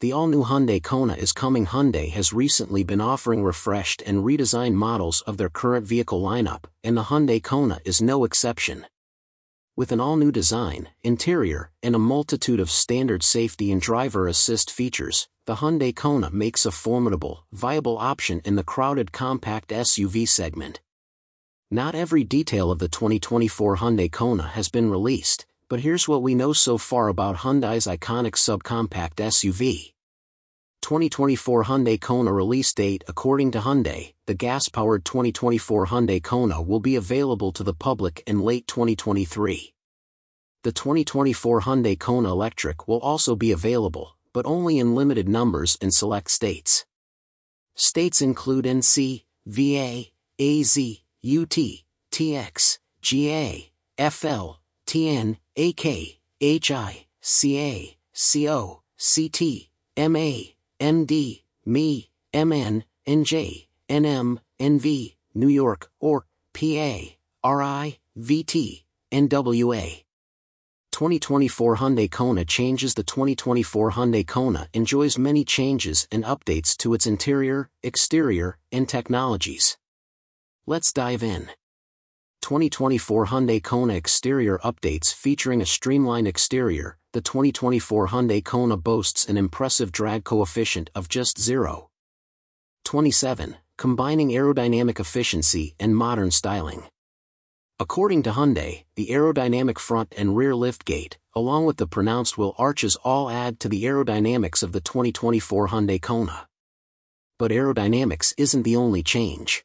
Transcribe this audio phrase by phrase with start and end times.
[0.00, 5.22] The all-new Hyundai Kona is coming Hyundai has recently been offering refreshed and redesigned models
[5.22, 8.84] of their current vehicle lineup, and the Hyundai Kona is no exception.
[9.74, 15.28] With an all-new design, interior, and a multitude of standard safety and driver assist features,
[15.46, 20.82] the Hyundai Kona makes a formidable, viable option in the crowded compact SUV segment.
[21.70, 26.34] Not every detail of the 2024 Hyundai Kona has been released, but here's what we
[26.34, 29.92] know so far about Hyundai's iconic subcompact SUV.
[30.82, 36.94] 2024 Hyundai Kona release date According to Hyundai, the gas-powered 2024 Hyundai Kona will be
[36.94, 39.74] available to the public in late 2023.
[40.62, 45.90] The 2024 Hyundai Kona Electric will also be available, but only in limited numbers in
[45.90, 46.86] select states.
[47.74, 50.04] States include NC, VA,
[50.38, 50.78] AZ,
[51.24, 51.58] UT,
[52.12, 59.40] TX, GA, FL, TN, AK, HI, CA, CO, CT,
[59.96, 66.98] MA, MD, ME, MN, NJ, NM, NV, New York, or PA,
[67.44, 70.02] RI, VT, NWA.
[70.92, 77.06] 2024 Hyundai Kona changes The 2024 Hyundai Kona enjoys many changes and updates to its
[77.06, 79.76] interior, exterior, and technologies.
[80.66, 81.50] Let's dive in.
[82.46, 89.36] 2024 Hyundai Kona exterior updates featuring a streamlined exterior, the 2024 Hyundai Kona boasts an
[89.36, 91.90] impressive drag coefficient of just 0.
[92.84, 96.84] 27, combining aerodynamic efficiency and modern styling.
[97.80, 102.94] According to Hyundai, the aerodynamic front and rear liftgate, along with the pronounced wheel arches
[103.02, 106.46] all add to the aerodynamics of the 2024 Hyundai Kona.
[107.40, 109.64] But aerodynamics isn't the only change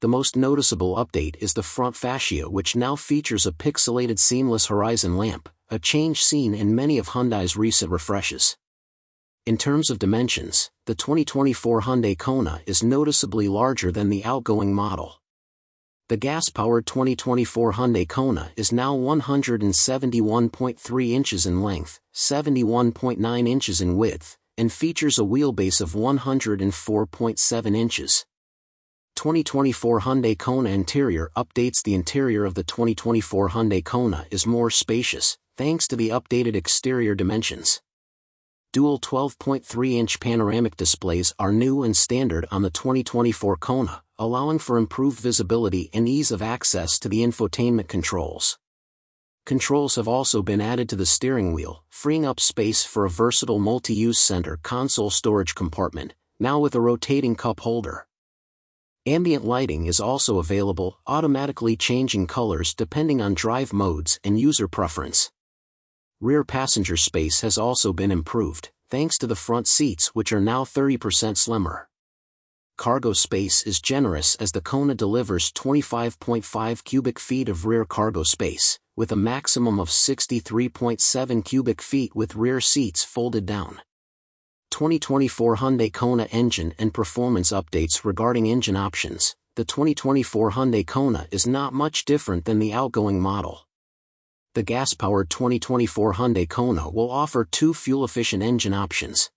[0.00, 5.16] the most noticeable update is the front fascia which now features a pixelated seamless horizon
[5.16, 8.58] lamp, a change seen in many of Hyundai's recent refreshes.
[9.46, 15.22] In terms of dimensions, the 2024 Hyundai Kona is noticeably larger than the outgoing model.
[16.08, 24.36] The gas-powered 2024 Hyundai Kona is now 171.3 inches in length, 71.9 inches in width,
[24.58, 28.26] and features a wheelbase of 104.7 inches.
[29.16, 35.38] 2024 Hyundai Kona interior updates The interior of the 2024 Hyundai Kona is more spacious,
[35.56, 37.80] thanks to the updated exterior dimensions.
[38.74, 45.18] Dual 12.3-inch panoramic displays are new and standard on the 2024 Kona, allowing for improved
[45.18, 48.58] visibility and ease of access to the infotainment controls.
[49.46, 53.58] Controls have also been added to the steering wheel, freeing up space for a versatile
[53.58, 58.06] multi-use center console storage compartment, now with a rotating cup holder.
[59.08, 65.30] Ambient lighting is also available, automatically changing colors depending on drive modes and user preference.
[66.20, 70.64] Rear passenger space has also been improved, thanks to the front seats which are now
[70.64, 71.88] 30% slimmer.
[72.76, 78.80] Cargo space is generous as the Kona delivers 25.5 cubic feet of rear cargo space,
[78.96, 83.78] with a maximum of 63.7 cubic feet with rear seats folded down.
[84.76, 89.34] 2024 Hyundai Kona engine and performance updates regarding engine options.
[89.54, 93.66] The 2024 Hyundai Kona is not much different than the outgoing model.
[94.52, 99.30] The gas-powered 2024 Hyundai Kona will offer two fuel-efficient engine options.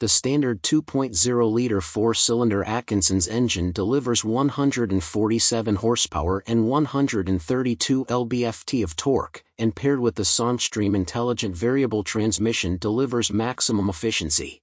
[0.00, 9.76] The standard 2.0-liter four-cylinder Atkinson's engine delivers 147 horsepower and 132 lb-ft of torque, and
[9.76, 14.62] paired with the Smartstream intelligent variable transmission delivers maximum efficiency.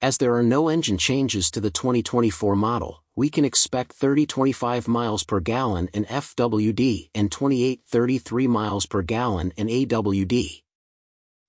[0.00, 5.22] As there are no engine changes to the 2024 model, we can expect 30-25 miles
[5.22, 10.62] per gallon in FWD and 28-33 miles per gallon in AWD.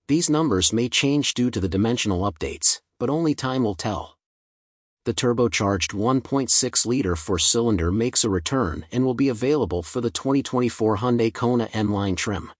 [0.07, 4.17] These numbers may change due to the dimensional updates, but only time will tell.
[5.03, 11.33] The turbocharged 1.6-liter four-cylinder makes a return and will be available for the 2024 Hyundai
[11.33, 12.53] Kona N Line trim.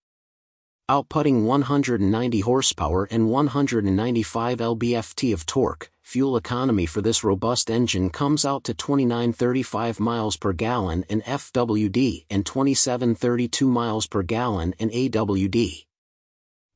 [0.92, 8.44] Outputting 190 horsepower and 195 lb-ft of torque, fuel economy for this robust engine comes
[8.44, 15.86] out to 2935 miles per gallon in FWD and 2732 miles per gallon in AWD.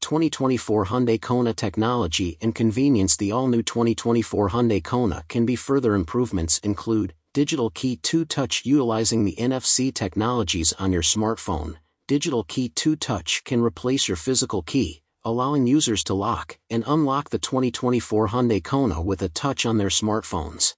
[0.01, 6.59] 2024 Hyundai Kona technology and convenience The all-new 2024 Hyundai Kona can be further improvements
[6.59, 11.75] include Digital Key 2 Touch utilizing the NFC technologies on your smartphone.
[12.07, 17.29] Digital Key 2 Touch can replace your physical key, allowing users to lock and unlock
[17.29, 20.73] the 2024 Hyundai Kona with a touch on their smartphones.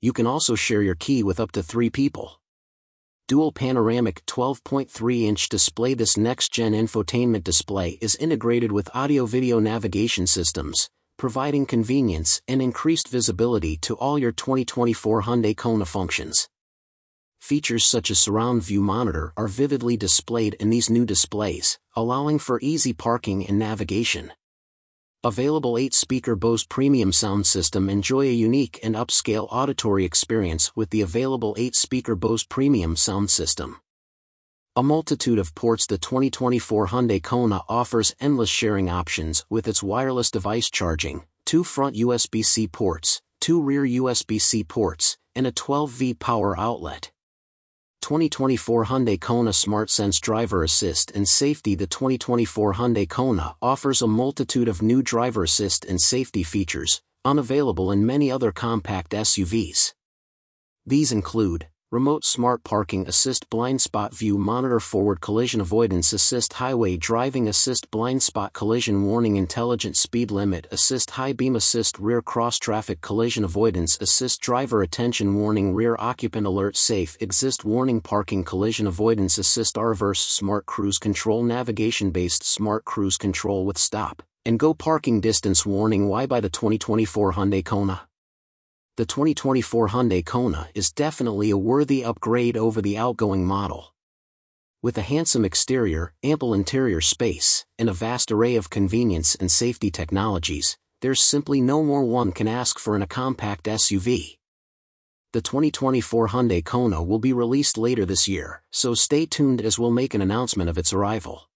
[0.00, 2.41] You can also share your key with up to three people
[3.32, 11.64] dual panoramic 12.3-inch display This next-gen infotainment display is integrated with audio-video navigation systems, providing
[11.64, 16.46] convenience and increased visibility to all your 2024 Hyundai Kona functions.
[17.40, 22.60] Features such as surround view monitor are vividly displayed in these new displays, allowing for
[22.60, 24.30] easy parking and navigation.
[25.24, 31.00] Available 8-speaker Bose premium sound system enjoy a unique and upscale auditory experience with the
[31.00, 33.80] available 8-speaker Bose premium sound system.
[34.74, 40.28] A multitude of ports The 2024 Hyundai Kona offers endless sharing options with its wireless
[40.28, 47.12] device charging, two front USB-C ports, two rear USB-C ports, and a 12V power outlet.
[48.02, 54.66] 2024 Hyundai Kona SmartSense Driver Assist and Safety The 2024 Hyundai Kona offers a multitude
[54.66, 59.94] of new driver assist and safety features, unavailable in many other compact SUVs.
[60.84, 66.96] These include Remote Smart Parking Assist Blind Spot View Monitor Forward Collision Avoidance Assist Highway
[66.96, 72.60] Driving Assist Blind Spot Collision Warning Intelligent Speed Limit Assist High Beam Assist Rear Cross
[72.60, 78.86] Traffic Collision Avoidance Assist Driver Attention Warning Rear Occupant Alert Safe Exit Warning Parking Collision
[78.86, 84.72] Avoidance Assist Reverse Smart Cruise Control Navigation Based Smart Cruise Control with Stop and Go
[84.72, 88.08] Parking Distance Warning Why buy the 2024 Hyundai Kona
[88.98, 93.94] the 2024 Hyundai Kona is definitely a worthy upgrade over the outgoing model.
[94.82, 99.90] With a handsome exterior, ample interior space, and a vast array of convenience and safety
[99.90, 104.36] technologies, there's simply no more one can ask for in a compact SUV.
[105.32, 109.90] The 2024 Hyundai Kona will be released later this year, so stay tuned as we'll
[109.90, 111.48] make an announcement of its arrival.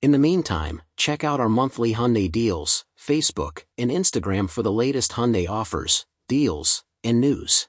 [0.00, 5.12] In the meantime, check out our monthly Hyundai deals, Facebook, and Instagram for the latest
[5.12, 7.68] Hyundai offers, deals, and news.